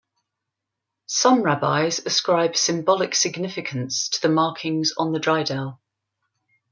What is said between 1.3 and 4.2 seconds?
rabbis ascribe symbolic significance to